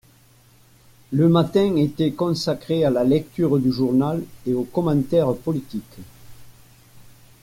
le 1.11 1.29
matin 1.29 1.75
était 1.75 2.11
consacré 2.13 2.83
à 2.83 2.89
la 2.89 3.03
lecture 3.03 3.59
du 3.59 3.71
journal 3.71 4.23
et 4.47 4.53
aux 4.55 4.63
commentaires 4.63 5.35
politiques. 5.35 5.99